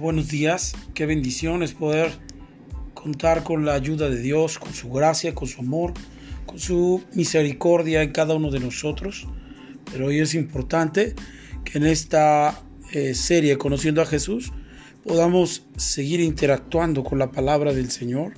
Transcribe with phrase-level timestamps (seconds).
[0.00, 0.74] buenos días.
[0.94, 2.10] Qué bendición es poder
[2.94, 5.94] contar con la ayuda de Dios, con su gracia, con su amor,
[6.44, 9.26] con su misericordia en cada uno de nosotros.
[9.90, 11.14] Pero hoy es importante
[11.64, 12.60] que en esta
[12.92, 14.52] eh, serie Conociendo a Jesús
[15.04, 18.34] podamos seguir interactuando con la palabra del Señor,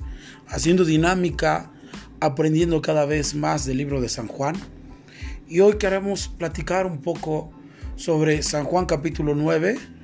[0.47, 1.71] haciendo dinámica,
[2.19, 4.55] aprendiendo cada vez más del libro de San Juan.
[5.47, 7.51] Y hoy queremos platicar un poco
[7.95, 9.98] sobre San Juan capítulo 9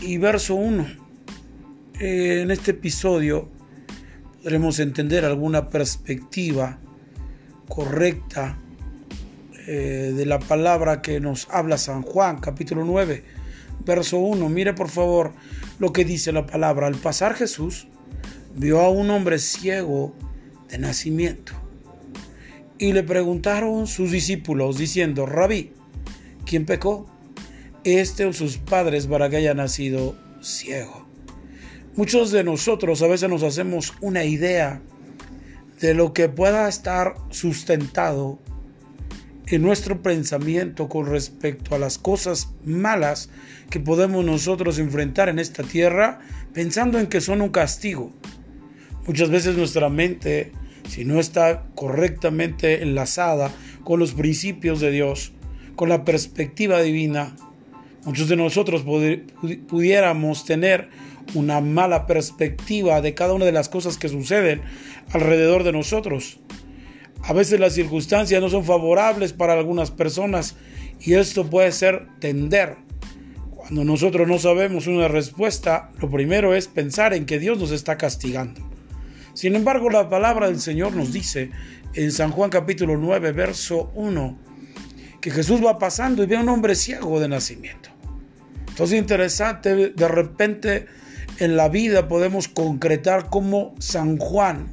[0.00, 0.86] y verso 1.
[2.00, 3.48] Eh, en este episodio
[4.42, 6.78] podremos entender alguna perspectiva
[7.68, 8.58] correcta
[9.66, 13.24] eh, de la palabra que nos habla San Juan, capítulo 9,
[13.84, 14.48] verso 1.
[14.48, 15.32] Mire por favor
[15.78, 16.86] lo que dice la palabra.
[16.86, 17.86] Al pasar Jesús
[18.56, 20.14] vio a un hombre ciego
[20.70, 21.52] de nacimiento
[22.78, 25.72] y le preguntaron sus discípulos diciendo, Rabí,
[26.46, 27.09] ¿quién pecó?
[27.84, 31.08] Este o sus padres para que haya nacido ciego.
[31.96, 34.80] Muchos de nosotros a veces nos hacemos una idea
[35.80, 38.38] de lo que pueda estar sustentado
[39.46, 43.30] en nuestro pensamiento con respecto a las cosas malas
[43.68, 46.20] que podemos nosotros enfrentar en esta tierra
[46.52, 48.12] pensando en que son un castigo.
[49.06, 50.52] Muchas veces nuestra mente,
[50.88, 53.50] si no está correctamente enlazada
[53.82, 55.32] con los principios de Dios,
[55.74, 57.34] con la perspectiva divina,
[58.04, 58.82] Muchos de nosotros
[59.68, 60.88] pudiéramos tener
[61.34, 64.62] una mala perspectiva de cada una de las cosas que suceden
[65.12, 66.40] alrededor de nosotros.
[67.22, 70.56] A veces las circunstancias no son favorables para algunas personas
[71.00, 72.76] y esto puede ser tender.
[73.54, 77.98] Cuando nosotros no sabemos una respuesta, lo primero es pensar en que Dios nos está
[77.98, 78.62] castigando.
[79.34, 81.50] Sin embargo, la palabra del Señor nos dice
[81.94, 84.38] en San Juan capítulo 9, verso 1,
[85.20, 87.90] que Jesús va pasando y ve a un hombre ciego de nacimiento.
[88.68, 90.86] Entonces es interesante, de repente
[91.38, 94.68] en la vida podemos concretar cómo San Juan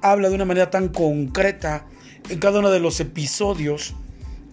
[0.00, 1.86] habla de una manera tan concreta
[2.28, 3.94] en cada uno de los episodios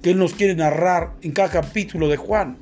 [0.02, 2.58] que él nos quiere narrar en cada capítulo de Juan.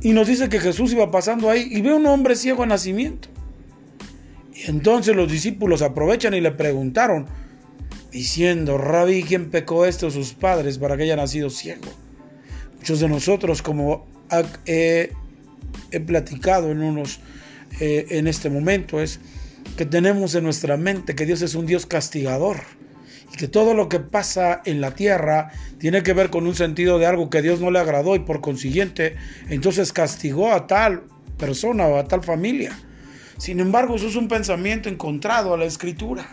[0.00, 2.68] Y nos dice que Jesús iba pasando ahí y ve a un hombre ciego de
[2.68, 3.28] nacimiento.
[4.54, 7.26] Y entonces los discípulos aprovechan y le preguntaron,
[8.16, 11.82] diciendo, Rabí, ¿quién pecó esto sus padres para que haya nacido ciego?
[12.78, 14.06] Muchos de nosotros, como
[14.64, 15.12] he,
[16.06, 17.20] platicado en unos
[17.78, 19.20] eh, en este momento, es
[19.76, 22.62] que tenemos en nuestra mente que Dios es un Dios castigador
[23.34, 26.98] y que todo lo que pasa en la tierra tiene que ver con un sentido
[26.98, 29.16] de algo que Dios no le agradó y por consiguiente
[29.50, 31.02] entonces castigó a tal
[31.36, 32.78] persona o a tal familia.
[33.36, 36.26] Sin embargo, eso es un pensamiento encontrado a la escritura.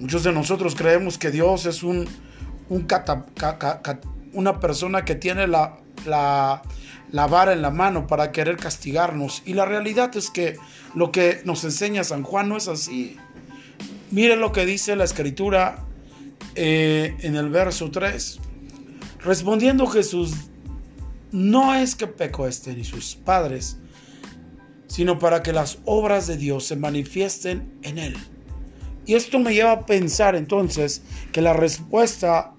[0.00, 2.08] Muchos de nosotros creemos que Dios es un,
[4.32, 6.62] una persona que tiene la, la,
[7.26, 9.42] vara en la mano para querer castigarnos.
[9.44, 10.56] Y la realidad es que
[10.94, 13.18] lo que nos enseña San Juan no es así.
[14.10, 15.84] Mire lo que dice la escritura
[16.54, 18.40] eh, en el verso 3.
[19.22, 20.32] Respondiendo Jesús,
[21.30, 23.76] no es que pecó este ni sus padres,
[24.86, 28.16] sino para que las obras de Dios se manifiesten en él.
[29.10, 32.52] Y esto me lleva a pensar entonces que la respuesta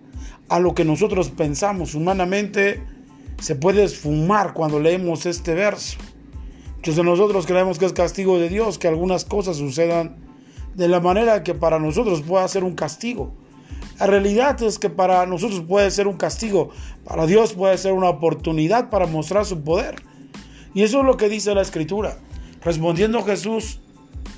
[0.50, 2.84] a lo que nosotros pensamos humanamente
[3.39, 5.97] se puede esfumar cuando leemos este verso.
[6.75, 10.17] Muchos nosotros creemos que es castigo de Dios, que algunas cosas sucedan
[10.75, 13.31] de la manera que para nosotros pueda ser un castigo.
[13.97, 16.72] La realidad es que para nosotros puede ser un castigo,
[17.06, 20.03] para Dios puede ser una oportunidad para mostrar su poder.
[20.73, 22.18] Y eso es lo que dice la escritura.
[22.62, 23.79] Respondiendo Jesús,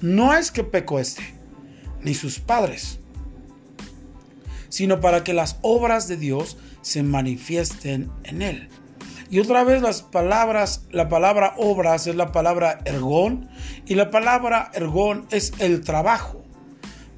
[0.04, 1.42] no es que pecó este,
[2.04, 3.00] ni sus padres,
[4.70, 8.70] sino para que las obras de Dios se manifiesten en él.
[9.30, 13.50] Y otra vez las palabras, la palabra obras es la palabra ergón
[13.88, 16.44] y la palabra ergón es el trabajo.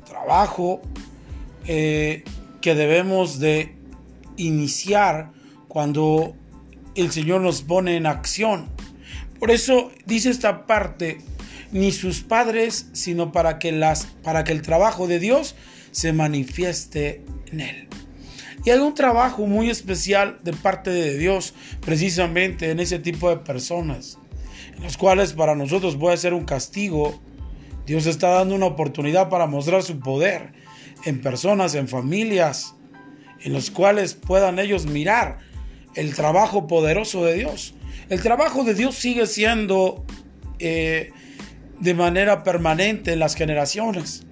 [0.06, 0.82] Trabajo
[1.66, 2.24] eh,
[2.62, 3.76] que debemos de
[4.38, 5.32] iniciar
[5.68, 6.36] cuando
[6.96, 8.70] el Señor nos pone en acción.
[9.40, 11.18] Por eso dice esta parte
[11.72, 15.56] ni sus padres, sino para que, las, para que el trabajo de Dios
[15.92, 17.88] se manifieste en él.
[18.66, 23.38] Y hay un trabajo muy especial de parte de Dios precisamente en ese tipo de
[23.38, 24.18] personas,
[24.76, 27.22] en los cuales para nosotros puede ser un castigo.
[27.86, 30.54] Dios está dando una oportunidad para mostrar su poder
[31.06, 32.74] en personas, en familias,
[33.44, 35.38] en los cuales puedan ellos mirar
[35.94, 37.76] el trabajo poderoso de Dios.
[38.10, 40.04] El trabajo de Dios sigue siendo
[40.58, 41.12] eh,
[41.80, 44.24] de manera permanente en las generaciones.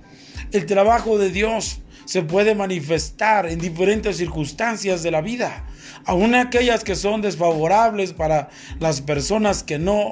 [0.52, 5.66] El trabajo de Dios se puede manifestar en diferentes circunstancias de la vida,
[6.06, 8.50] aun aquellas que son desfavorables para
[8.80, 10.12] las personas que no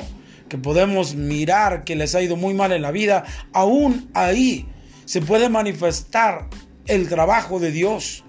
[0.51, 3.23] que podemos mirar que les ha ido muy mal en la vida,
[3.53, 4.67] aún ahí
[5.05, 6.49] se puede manifestar
[6.87, 8.25] el trabajo de Dios.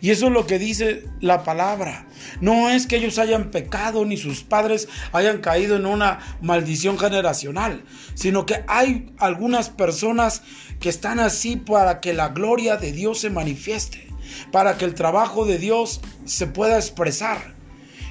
[0.00, 2.06] Y eso es lo que dice la palabra.
[2.40, 7.84] No es que ellos hayan pecado ni sus padres hayan caído en una maldición generacional,
[8.14, 10.42] sino que hay algunas personas
[10.80, 14.08] que están así para que la gloria de Dios se manifieste,
[14.52, 17.55] para que el trabajo de Dios se pueda expresar.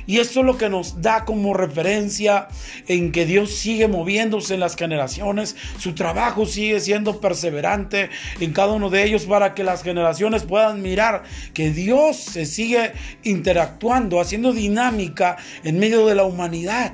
[0.07, 2.47] Y esto es lo que nos da como referencia
[2.87, 8.09] en que Dios sigue moviéndose en las generaciones, su trabajo sigue siendo perseverante
[8.39, 11.23] en cada uno de ellos para que las generaciones puedan mirar
[11.53, 12.93] que Dios se sigue
[13.23, 16.93] interactuando, haciendo dinámica en medio de la humanidad.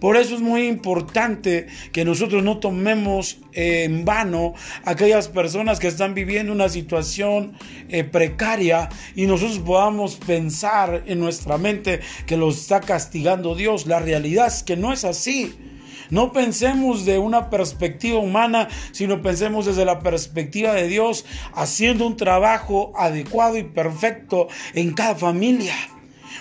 [0.00, 4.54] Por eso es muy importante que nosotros no tomemos en vano
[4.84, 7.56] aquellas personas que están viviendo una situación
[7.88, 13.86] eh, precaria y nosotros podamos pensar en nuestra mente que los está castigando Dios.
[13.86, 15.54] La realidad es que no es así.
[16.10, 21.24] No pensemos de una perspectiva humana, sino pensemos desde la perspectiva de Dios,
[21.54, 25.74] haciendo un trabajo adecuado y perfecto en cada familia.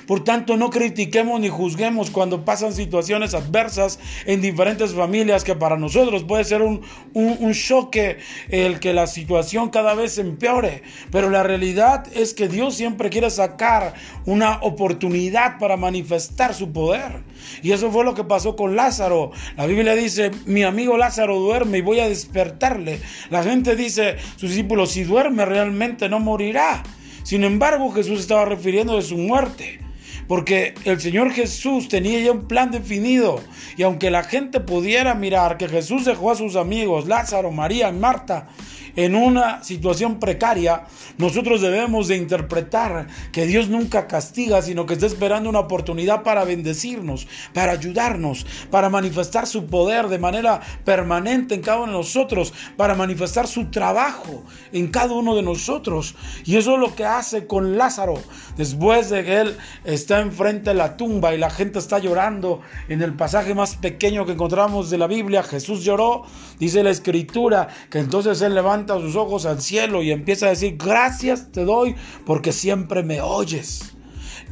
[0.07, 5.77] Por tanto, no critiquemos ni juzguemos cuando pasan situaciones adversas en diferentes familias que para
[5.77, 6.81] nosotros puede ser un,
[7.13, 8.17] un, choque
[8.49, 10.83] el que la situación cada vez empeore.
[11.11, 13.93] Pero la realidad es que Dios siempre quiere sacar
[14.25, 17.23] una oportunidad para manifestar su poder.
[17.61, 19.31] Y eso fue lo que pasó con Lázaro.
[19.57, 22.99] La Biblia dice, mi amigo Lázaro duerme y voy a despertarle.
[23.29, 26.83] La gente dice, sus discípulos, si duerme realmente no morirá.
[27.23, 29.79] Sin embargo, Jesús estaba refiriendo de su muerte.
[30.27, 33.41] Porque el Señor Jesús tenía ya un plan definido.
[33.77, 37.93] Y aunque la gente pudiera mirar que Jesús dejó a sus amigos, Lázaro, María y
[37.93, 38.47] Marta,
[38.95, 40.83] en una situación precaria,
[41.17, 46.43] nosotros debemos de interpretar que Dios nunca castiga, sino que está esperando una oportunidad para
[46.43, 52.53] bendecirnos, para ayudarnos, para manifestar su poder de manera permanente en cada uno de nosotros,
[52.77, 56.15] para manifestar su trabajo en cada uno de nosotros.
[56.45, 58.15] Y eso es lo que hace con Lázaro.
[58.57, 63.01] Después de que él está enfrente de la tumba y la gente está llorando, en
[63.01, 66.23] el pasaje más pequeño que encontramos de la Biblia, Jesús lloró,
[66.59, 70.77] dice la escritura, que entonces él levanta sus ojos al cielo y empieza a decir,
[70.77, 71.95] gracias te doy
[72.25, 73.93] porque siempre me oyes.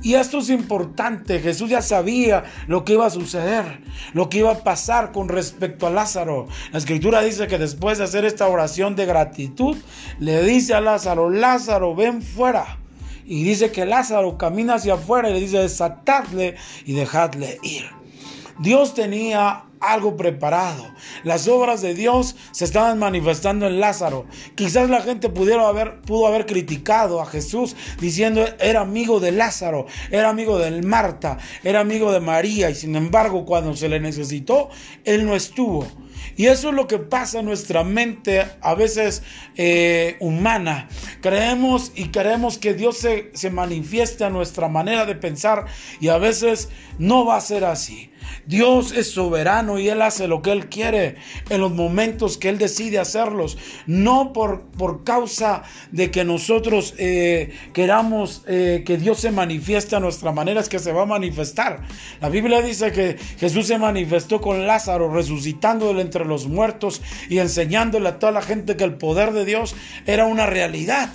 [0.04, 3.81] Y esto es importante, Jesús ya sabía lo que iba a suceder,
[4.13, 6.48] lo que iba a pasar con respecto a Lázaro.
[6.72, 9.78] La escritura dice que después de hacer esta oración de gratitud,
[10.19, 12.80] le dice a Lázaro, Lázaro, ven fuera.
[13.25, 16.56] Y dice que Lázaro camina hacia afuera y le dice, desatadle
[16.86, 18.00] y dejadle ir.
[18.62, 20.86] Dios tenía algo preparado.
[21.24, 24.28] Las obras de Dios se estaban manifestando en Lázaro.
[24.56, 29.88] Quizás la gente pudiera haber, pudo haber criticado a Jesús diciendo era amigo de Lázaro,
[30.12, 34.69] era amigo de Marta, era amigo de María y sin embargo cuando se le necesitó,
[35.04, 35.88] él no estuvo.
[36.38, 39.24] Y eso es lo que pasa en nuestra mente a veces
[39.57, 40.88] eh, humana.
[41.22, 45.66] Creemos y queremos que Dios se, se manifieste a nuestra manera de pensar
[46.00, 46.69] y a veces
[47.00, 48.11] no va a ser así.
[48.45, 51.15] Dios es soberano y Él hace lo que Él quiere
[51.50, 53.57] en los momentos que Él decide hacerlos.
[53.85, 59.99] No por, por causa de que nosotros eh, queramos eh, que Dios se manifieste a
[59.99, 61.81] nuestra manera, es que se va a manifestar.
[62.19, 68.09] La Biblia dice que Jesús se manifestó con Lázaro, resucitándole entre los muertos y enseñándole
[68.09, 69.75] a toda la gente que el poder de Dios
[70.06, 71.09] era una realidad.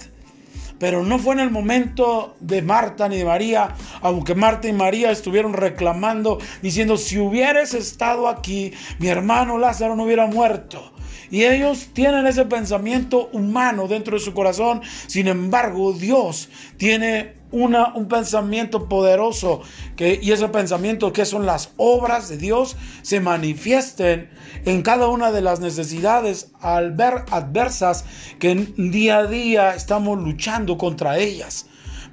[0.78, 5.10] Pero no fue en el momento de Marta ni de María, aunque Marta y María
[5.10, 10.92] estuvieron reclamando, diciendo, si hubieras estado aquí, mi hermano Lázaro no hubiera muerto.
[11.30, 14.82] Y ellos tienen ese pensamiento humano dentro de su corazón.
[15.06, 19.62] Sin embargo, Dios tiene una, un pensamiento poderoso
[19.96, 24.30] que, y ese pensamiento que son las obras de Dios se manifiesten
[24.64, 28.04] en cada una de las necesidades al ver adversas
[28.38, 31.66] que día a día estamos luchando contra ellas.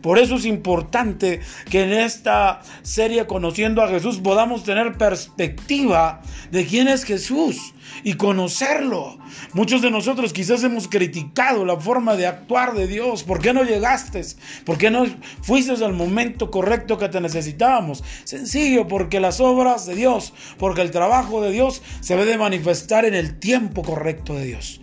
[0.03, 1.39] Por eso es importante
[1.71, 8.15] que en esta serie Conociendo a Jesús podamos tener perspectiva de quién es Jesús y
[8.15, 9.17] conocerlo.
[9.53, 13.23] Muchos de nosotros quizás hemos criticado la forma de actuar de Dios.
[13.23, 14.21] ¿Por qué no llegaste?
[14.65, 15.05] ¿Por qué no
[15.41, 18.03] fuiste al momento correcto que te necesitábamos?
[18.25, 23.13] Sencillo, porque las obras de Dios, porque el trabajo de Dios se debe manifestar en
[23.13, 24.82] el tiempo correcto de Dios.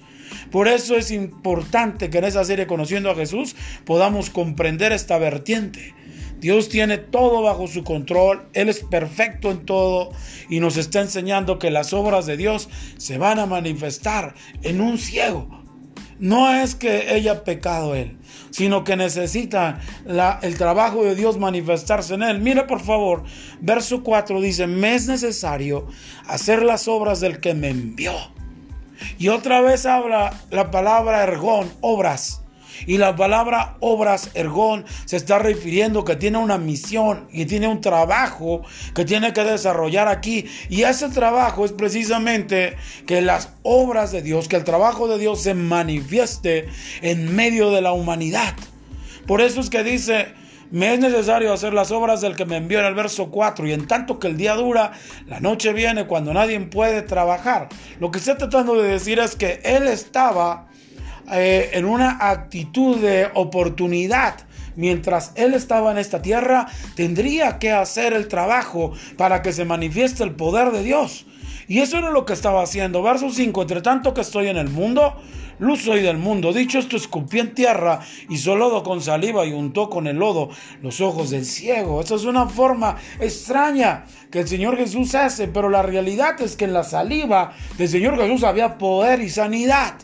[0.50, 5.94] Por eso es importante que en esa serie Conociendo a Jesús podamos comprender esta vertiente.
[6.40, 10.10] Dios tiene todo bajo su control, Él es perfecto en todo
[10.48, 14.96] y nos está enseñando que las obras de Dios se van a manifestar en un
[14.98, 15.48] ciego,
[16.18, 18.18] No es que haya pecado él,
[18.50, 19.80] sino que necesita
[20.42, 22.40] el trabajo de Dios manifestarse en él.
[22.40, 23.24] Mire por favor,
[23.60, 25.86] verso 4 dice, me es necesario
[26.26, 28.39] hacer las obras del que me envió.
[29.18, 32.42] Y otra vez habla la palabra ergón, obras.
[32.86, 37.80] Y la palabra obras, ergón, se está refiriendo que tiene una misión y tiene un
[37.80, 38.62] trabajo
[38.94, 40.46] que tiene que desarrollar aquí.
[40.68, 42.76] Y ese trabajo es precisamente
[43.06, 46.68] que las obras de Dios, que el trabajo de Dios se manifieste
[47.02, 48.54] en medio de la humanidad.
[49.26, 50.28] Por eso es que dice,
[50.70, 53.72] me es necesario hacer las obras del que me envió en el verso 4 y
[53.72, 54.92] en tanto que el día dura,
[55.26, 57.68] la noche viene cuando nadie puede trabajar.
[57.98, 60.68] Lo que está tratando de decir es que él estaba
[61.32, 64.34] eh, en una actitud de oportunidad.
[64.76, 70.24] Mientras Él estaba en esta tierra, tendría que hacer el trabajo para que se manifieste
[70.24, 71.26] el poder de Dios.
[71.70, 73.00] Y eso era lo que estaba haciendo.
[73.00, 75.14] Verso 5, entre tanto que estoy en el mundo,
[75.60, 76.52] luz soy del mundo.
[76.52, 80.50] Dicho esto, escupí en tierra, hizo lodo con saliva y untó con el lodo
[80.82, 82.00] los ojos del ciego.
[82.00, 86.64] Esa es una forma extraña que el Señor Jesús hace, pero la realidad es que
[86.64, 89.94] en la saliva del Señor Jesús había poder y sanidad.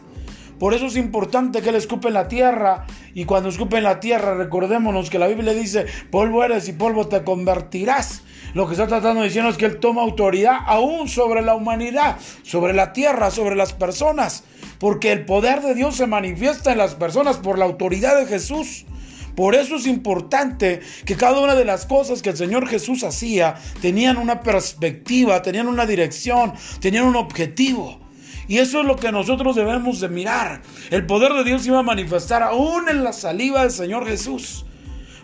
[0.60, 2.86] Por eso es importante que Él escupe en la tierra.
[3.12, 7.08] Y cuando escupe en la tierra, recordémonos que la Biblia dice, polvo eres y polvo
[7.08, 8.22] te convertirás.
[8.56, 12.16] Lo que está tratando de decir es que Él toma autoridad aún sobre la humanidad,
[12.42, 14.44] sobre la tierra, sobre las personas.
[14.78, 18.86] Porque el poder de Dios se manifiesta en las personas por la autoridad de Jesús.
[19.34, 23.56] Por eso es importante que cada una de las cosas que el Señor Jesús hacía
[23.82, 28.00] tenían una perspectiva, tenían una dirección, tenían un objetivo.
[28.48, 30.62] Y eso es lo que nosotros debemos de mirar.
[30.90, 34.64] El poder de Dios iba a manifestar aún en la saliva del Señor Jesús.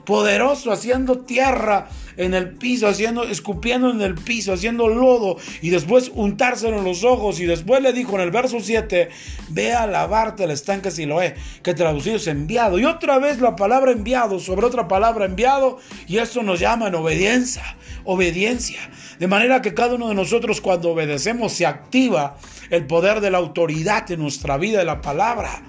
[0.05, 6.11] Poderoso, haciendo tierra en el piso, haciendo, escupiendo en el piso, haciendo lodo y después
[6.15, 7.41] untárselo en los ojos.
[7.41, 9.09] Y después le dijo en el verso 7,
[9.51, 12.79] ve a lavarte el estanque Siloé, que traducido es enviado.
[12.79, 15.79] Y otra vez la palabra enviado sobre otra palabra enviado.
[16.07, 18.81] Y esto nos llama en obediencia, obediencia.
[19.19, 22.37] De manera que cada uno de nosotros cuando obedecemos se activa
[22.71, 25.63] el poder de la autoridad en nuestra vida de la palabra.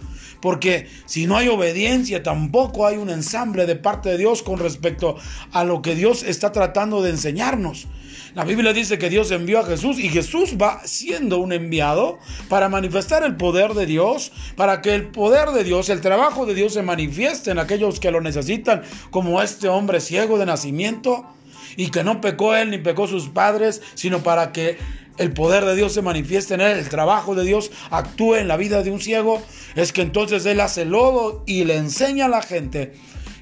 [0.44, 5.16] Porque si no hay obediencia, tampoco hay un ensamble de parte de Dios con respecto
[5.54, 7.88] a lo que Dios está tratando de enseñarnos.
[8.36, 12.20] La Biblia dice que Dios envió a Jesús y Jesús va siendo un enviado
[12.50, 16.56] para manifestar el poder de Dios, para que el poder de Dios, el trabajo de
[16.56, 18.82] Dios se manifieste en aquellos que lo necesitan,
[19.12, 21.26] como este hombre ciego de nacimiento
[21.78, 24.78] y que no pecó él ni pecó sus padres, sino para que
[25.18, 28.58] el poder de Dios se manifieste en él, el trabajo de Dios actúe en la
[28.58, 29.42] vida de un ciego,
[29.76, 32.94] es que entonces él hace lodo y le enseña a la gente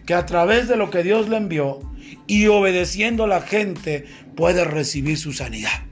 [0.05, 1.79] que a través de lo que Dios le envió
[2.27, 5.85] y obedeciendo a la gente puede recibir su sanidad.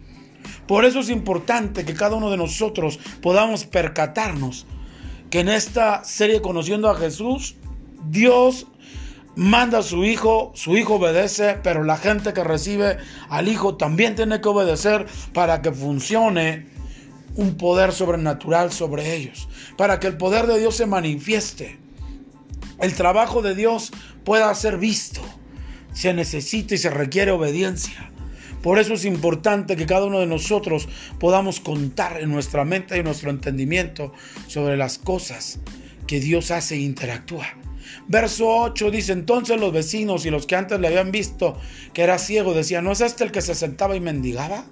[0.67, 4.67] Por eso es importante que cada uno de nosotros podamos percatarnos
[5.29, 7.55] que en esta serie Conociendo a Jesús,
[8.07, 8.67] Dios
[9.39, 12.97] manda a su hijo, su hijo obedece, pero la gente que recibe
[13.29, 16.67] al hijo también tiene que obedecer para que funcione
[17.35, 21.79] un poder sobrenatural sobre ellos, para que el poder de Dios se manifieste,
[22.81, 23.91] el trabajo de Dios
[24.25, 25.21] pueda ser visto.
[25.93, 28.11] Se necesita y se requiere obediencia.
[28.61, 33.03] Por eso es importante que cada uno de nosotros podamos contar en nuestra mente y
[33.03, 34.11] nuestro entendimiento
[34.47, 35.59] sobre las cosas
[36.07, 37.58] que Dios hace e interactúa.
[38.07, 41.57] Verso 8 dice, entonces los vecinos y los que antes le habían visto
[41.93, 44.65] que era ciego decían, ¿no es este el que se sentaba y mendigaba?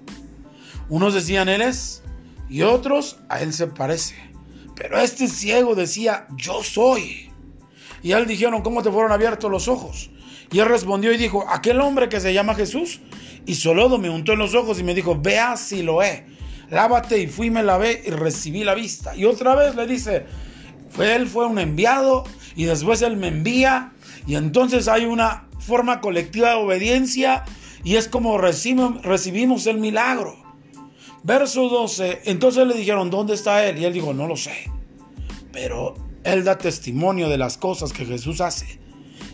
[0.89, 2.03] Unos decían, él es,
[2.49, 4.15] y otros, a él se parece.
[4.75, 7.31] Pero este ciego decía, yo soy.
[8.03, 10.09] Y él dijeron, ¿cómo te fueron abiertos los ojos?
[10.51, 13.01] Y él respondió y dijo, aquel hombre que se llama Jesús,
[13.45, 16.25] y solo me untó en los ojos y me dijo, vea si lo he.
[16.69, 19.15] Lávate y fui, me lavé y recibí la vista.
[19.15, 20.25] Y otra vez le dice,
[20.99, 22.23] él fue un enviado
[22.57, 23.93] y después Él me envía
[24.25, 27.45] y entonces hay una forma colectiva de obediencia
[27.83, 30.35] y es como recibimos, el milagro.
[31.23, 33.77] Verso 12, entonces le dijeron, ¿dónde está Él?
[33.77, 34.71] Y Él dijo, no lo sé.
[35.51, 38.79] Pero Él da testimonio de las cosas que Jesús hace.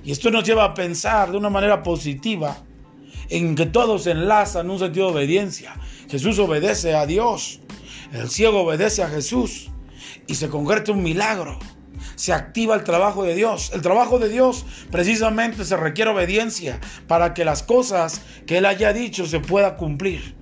[0.04, 2.58] Y esto nos lleva a pensar de una manera positiva
[3.30, 5.76] en que todos enlazan un sentido de obediencia.
[6.10, 7.62] Jesús obedece a Dios.
[8.12, 9.72] El ciego obedece a Jesús
[10.28, 11.60] y se convierte un milagro.
[12.16, 13.72] Se activa el trabajo de Dios.
[13.74, 18.94] El trabajo de Dios precisamente se requiere obediencia para que las cosas que Él haya
[18.94, 20.36] dicho se pueda cumplir.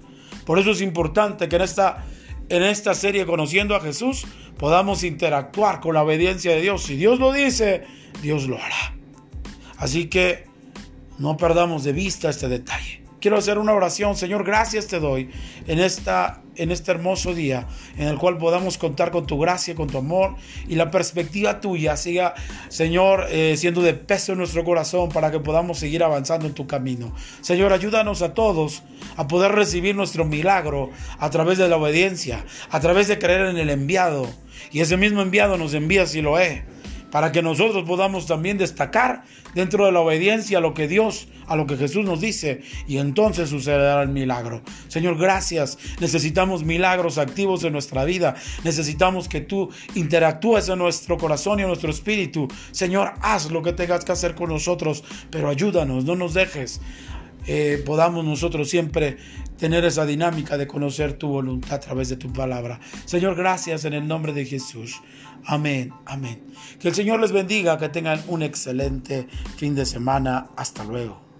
[0.45, 2.05] Por eso es importante que en esta,
[2.49, 4.25] en esta serie Conociendo a Jesús
[4.57, 6.83] podamos interactuar con la obediencia de Dios.
[6.83, 7.83] Si Dios lo dice,
[8.21, 8.95] Dios lo hará.
[9.77, 10.45] Así que
[11.17, 13.00] no perdamos de vista este detalle.
[13.21, 14.17] Quiero hacer una oración.
[14.17, 15.29] Señor, gracias te doy
[15.67, 19.87] en, esta, en este hermoso día en el cual podamos contar con tu gracia, con
[19.87, 20.35] tu amor
[20.67, 22.33] y la perspectiva tuya siga,
[22.67, 26.67] Señor, eh, siendo de peso en nuestro corazón para que podamos seguir avanzando en tu
[26.67, 27.13] camino.
[27.41, 28.83] Señor, ayúdanos a todos
[29.15, 33.57] a poder recibir nuestro milagro a través de la obediencia, a través de creer en
[33.57, 34.27] el enviado.
[34.71, 36.63] Y ese mismo enviado nos envía si lo es
[37.11, 41.55] para que nosotros podamos también destacar dentro de la obediencia a lo que Dios, a
[41.55, 44.61] lo que Jesús nos dice, y entonces sucederá el milagro.
[44.87, 45.77] Señor, gracias.
[45.99, 48.35] Necesitamos milagros activos en nuestra vida.
[48.63, 52.47] Necesitamos que tú interactúes en nuestro corazón y en nuestro espíritu.
[52.71, 56.81] Señor, haz lo que tengas que hacer con nosotros, pero ayúdanos, no nos dejes.
[57.47, 59.17] Eh, podamos nosotros siempre
[59.57, 62.79] tener esa dinámica de conocer tu voluntad a través de tu palabra.
[63.05, 65.01] Señor, gracias en el nombre de Jesús.
[65.45, 66.43] Amén, amén.
[66.79, 70.49] Que el Señor les bendiga, que tengan un excelente fin de semana.
[70.55, 71.30] Hasta luego.